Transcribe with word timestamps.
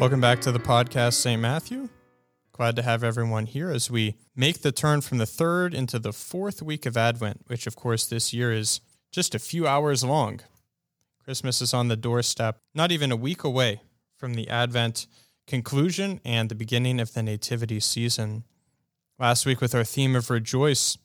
Welcome 0.00 0.20
back 0.20 0.40
to 0.40 0.50
the 0.50 0.58
podcast, 0.58 1.14
St. 1.14 1.40
Matthew. 1.40 1.88
Glad 2.50 2.74
to 2.74 2.82
have 2.82 3.04
everyone 3.04 3.46
here 3.46 3.70
as 3.70 3.92
we 3.92 4.16
make 4.34 4.60
the 4.60 4.72
turn 4.72 5.00
from 5.00 5.18
the 5.18 5.24
third 5.24 5.72
into 5.72 6.00
the 6.00 6.12
fourth 6.12 6.60
week 6.60 6.84
of 6.84 6.96
Advent, 6.96 7.42
which, 7.46 7.68
of 7.68 7.76
course, 7.76 8.04
this 8.04 8.32
year 8.34 8.52
is 8.52 8.80
just 9.12 9.36
a 9.36 9.38
few 9.38 9.68
hours 9.68 10.02
long. 10.02 10.40
Christmas 11.22 11.62
is 11.62 11.72
on 11.72 11.86
the 11.86 11.96
doorstep, 11.96 12.58
not 12.74 12.90
even 12.90 13.12
a 13.12 13.16
week 13.16 13.44
away 13.44 13.82
from 14.16 14.34
the 14.34 14.48
Advent 14.48 15.06
conclusion 15.46 16.20
and 16.24 16.48
the 16.48 16.56
beginning 16.56 16.98
of 16.98 17.14
the 17.14 17.22
Nativity 17.22 17.78
season. 17.78 18.42
Last 19.16 19.46
week, 19.46 19.60
with 19.60 19.76
our 19.76 19.84
theme 19.84 20.16
of 20.16 20.28
rejoice, 20.28 20.98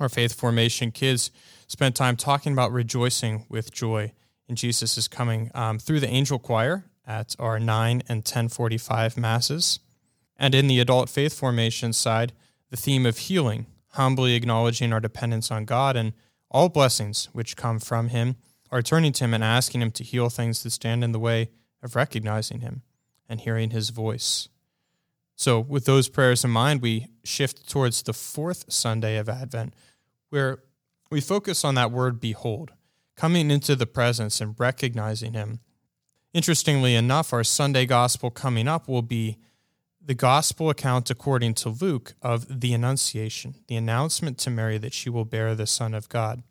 our 0.00 0.08
faith 0.08 0.32
formation 0.32 0.90
kids 0.90 1.30
spent 1.68 1.94
time 1.94 2.16
talking 2.16 2.54
about 2.54 2.72
rejoicing 2.72 3.44
with 3.50 3.70
joy 3.72 4.12
in 4.48 4.56
Jesus' 4.56 4.98
is 4.98 5.08
coming 5.08 5.50
um, 5.54 5.78
through 5.78 6.00
the 6.00 6.08
angel 6.08 6.38
choir 6.38 6.84
at 7.06 7.34
our 7.38 7.58
9 7.58 8.02
and 8.08 8.18
1045 8.18 9.16
masses. 9.16 9.80
And 10.36 10.54
in 10.54 10.66
the 10.66 10.80
adult 10.80 11.08
faith 11.08 11.34
formation 11.34 11.92
side, 11.92 12.32
the 12.70 12.76
theme 12.76 13.06
of 13.06 13.18
healing, 13.18 13.66
humbly 13.90 14.34
acknowledging 14.34 14.92
our 14.92 15.00
dependence 15.00 15.50
on 15.50 15.64
God 15.64 15.96
and 15.96 16.12
all 16.50 16.68
blessings 16.68 17.28
which 17.32 17.56
come 17.56 17.78
from 17.78 18.08
Him, 18.08 18.36
are 18.70 18.82
turning 18.82 19.12
to 19.12 19.24
Him 19.24 19.34
and 19.34 19.44
asking 19.44 19.82
Him 19.82 19.90
to 19.92 20.04
heal 20.04 20.28
things 20.28 20.62
that 20.62 20.70
stand 20.70 21.04
in 21.04 21.12
the 21.12 21.18
way 21.18 21.50
of 21.82 21.94
recognizing 21.94 22.60
Him 22.60 22.82
and 23.28 23.40
hearing 23.40 23.70
His 23.70 23.90
voice. 23.90 24.48
So, 25.36 25.60
with 25.60 25.84
those 25.84 26.08
prayers 26.08 26.44
in 26.44 26.50
mind, 26.50 26.82
we 26.82 27.08
shift 27.24 27.68
towards 27.68 28.02
the 28.02 28.12
fourth 28.12 28.72
Sunday 28.72 29.16
of 29.16 29.28
Advent, 29.28 29.74
where 30.30 30.62
we 31.10 31.20
focus 31.20 31.64
on 31.64 31.74
that 31.74 31.90
word 31.90 32.20
behold, 32.20 32.72
coming 33.16 33.50
into 33.50 33.76
the 33.76 33.86
presence 33.86 34.40
and 34.40 34.58
recognizing 34.58 35.32
Him. 35.32 35.60
Interestingly 36.32 36.94
enough, 36.94 37.32
our 37.32 37.44
Sunday 37.44 37.84
gospel 37.84 38.30
coming 38.30 38.66
up 38.66 38.88
will 38.88 39.02
be 39.02 39.36
the 40.04 40.14
gospel 40.14 40.70
account 40.70 41.10
according 41.10 41.54
to 41.54 41.68
Luke 41.68 42.14
of 42.22 42.60
the 42.60 42.72
Annunciation, 42.72 43.56
the 43.68 43.76
announcement 43.76 44.38
to 44.38 44.50
Mary 44.50 44.78
that 44.78 44.94
she 44.94 45.10
will 45.10 45.26
bear 45.26 45.54
the 45.54 45.66
Son 45.66 45.92
of 45.92 46.08
God. 46.08 46.42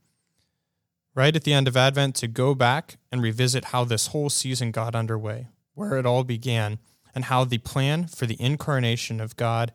Right 1.15 1.35
at 1.35 1.43
the 1.43 1.53
end 1.53 1.67
of 1.67 1.75
Advent, 1.75 2.15
to 2.17 2.27
go 2.27 2.53
back 2.53 2.97
and 3.11 3.21
revisit 3.21 3.65
how 3.65 3.83
this 3.83 4.07
whole 4.07 4.29
season 4.29 4.71
got 4.71 4.95
underway, 4.95 5.47
where 5.73 5.97
it 5.97 6.05
all 6.05 6.23
began, 6.23 6.77
and 7.13 7.25
how 7.25 7.43
the 7.43 7.57
plan 7.57 8.05
for 8.05 8.25
the 8.25 8.39
incarnation 8.39 9.19
of 9.19 9.35
God 9.35 9.73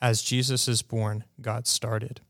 as 0.00 0.22
Jesus 0.22 0.68
is 0.68 0.80
born 0.80 1.24
got 1.40 1.66
started. 1.66 2.20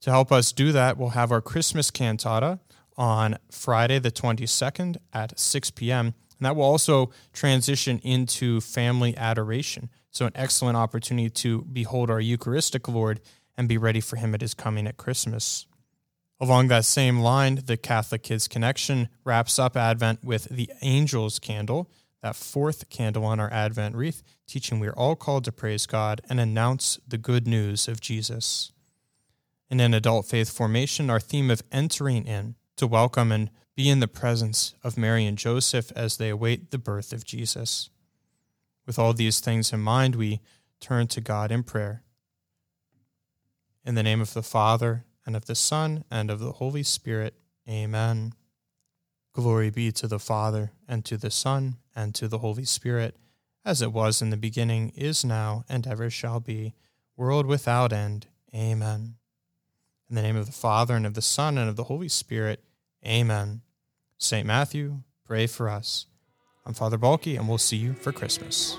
To 0.00 0.10
help 0.10 0.32
us 0.32 0.50
do 0.50 0.72
that, 0.72 0.96
we'll 0.96 1.10
have 1.10 1.30
our 1.30 1.40
Christmas 1.40 1.90
cantata 1.90 2.58
on 2.96 3.38
Friday, 3.50 3.98
the 3.98 4.10
22nd 4.10 4.96
at 5.12 5.38
6 5.38 5.70
p.m. 5.72 6.14
And 6.44 6.50
that 6.50 6.56
will 6.56 6.64
also 6.64 7.10
transition 7.32 8.00
into 8.00 8.60
family 8.60 9.16
adoration. 9.16 9.88
So, 10.10 10.26
an 10.26 10.32
excellent 10.34 10.76
opportunity 10.76 11.30
to 11.30 11.62
behold 11.62 12.10
our 12.10 12.20
Eucharistic 12.20 12.86
Lord 12.86 13.22
and 13.56 13.66
be 13.66 13.78
ready 13.78 14.02
for 14.02 14.16
Him 14.16 14.34
at 14.34 14.42
His 14.42 14.52
coming 14.52 14.86
at 14.86 14.98
Christmas. 14.98 15.64
Along 16.38 16.68
that 16.68 16.84
same 16.84 17.20
line, 17.20 17.62
the 17.64 17.78
Catholic 17.78 18.22
Kids 18.22 18.46
Connection 18.46 19.08
wraps 19.24 19.58
up 19.58 19.74
Advent 19.74 20.22
with 20.22 20.44
the 20.50 20.70
Angels 20.82 21.38
Candle, 21.38 21.88
that 22.20 22.36
fourth 22.36 22.90
candle 22.90 23.24
on 23.24 23.40
our 23.40 23.50
Advent 23.50 23.96
wreath, 23.96 24.22
teaching 24.46 24.78
we 24.78 24.88
are 24.88 24.98
all 24.98 25.16
called 25.16 25.44
to 25.44 25.52
praise 25.52 25.86
God 25.86 26.20
and 26.28 26.38
announce 26.38 27.00
the 27.08 27.16
good 27.16 27.48
news 27.48 27.88
of 27.88 28.02
Jesus. 28.02 28.70
In 29.70 29.80
adult 29.80 30.26
faith 30.26 30.54
formation, 30.54 31.08
our 31.08 31.20
theme 31.20 31.50
of 31.50 31.62
entering 31.72 32.26
in 32.26 32.56
to 32.76 32.86
welcome 32.86 33.30
and 33.30 33.50
be 33.76 33.88
in 33.88 34.00
the 34.00 34.08
presence 34.08 34.74
of 34.82 34.98
Mary 34.98 35.24
and 35.26 35.38
Joseph 35.38 35.92
as 35.96 36.16
they 36.16 36.28
await 36.28 36.70
the 36.70 36.78
birth 36.78 37.12
of 37.12 37.24
Jesus. 37.24 37.90
With 38.86 38.98
all 38.98 39.12
these 39.12 39.40
things 39.40 39.72
in 39.72 39.80
mind, 39.80 40.16
we 40.16 40.40
turn 40.80 41.06
to 41.08 41.20
God 41.20 41.50
in 41.50 41.62
prayer. 41.62 42.02
In 43.84 43.94
the 43.94 44.02
name 44.02 44.20
of 44.20 44.34
the 44.34 44.42
Father, 44.42 45.04
and 45.26 45.36
of 45.36 45.46
the 45.46 45.54
Son, 45.54 46.04
and 46.10 46.30
of 46.30 46.38
the 46.38 46.52
Holy 46.52 46.82
Spirit. 46.82 47.34
Amen. 47.68 48.34
Glory 49.32 49.70
be 49.70 49.90
to 49.92 50.06
the 50.06 50.18
Father, 50.18 50.72
and 50.88 51.04
to 51.04 51.16
the 51.16 51.30
Son, 51.30 51.76
and 51.96 52.14
to 52.14 52.28
the 52.28 52.38
Holy 52.38 52.64
Spirit, 52.64 53.16
as 53.64 53.80
it 53.80 53.92
was 53.92 54.20
in 54.20 54.30
the 54.30 54.36
beginning, 54.36 54.92
is 54.94 55.24
now, 55.24 55.64
and 55.68 55.86
ever 55.86 56.10
shall 56.10 56.40
be, 56.40 56.74
world 57.16 57.46
without 57.46 57.92
end. 57.92 58.26
Amen. 58.54 59.16
In 60.08 60.16
the 60.16 60.22
name 60.22 60.36
of 60.36 60.46
the 60.46 60.52
Father, 60.52 60.94
and 60.94 61.06
of 61.06 61.14
the 61.14 61.22
Son, 61.22 61.56
and 61.56 61.68
of 61.68 61.76
the 61.76 61.84
Holy 61.84 62.08
Spirit. 62.08 62.62
Amen. 63.06 63.62
St. 64.18 64.46
Matthew, 64.46 65.00
pray 65.24 65.46
for 65.46 65.68
us. 65.68 66.06
I'm 66.66 66.74
Father 66.74 66.98
Balkey, 66.98 67.38
and 67.38 67.48
we'll 67.48 67.58
see 67.58 67.76
you 67.76 67.94
for 67.94 68.12
Christmas. 68.12 68.78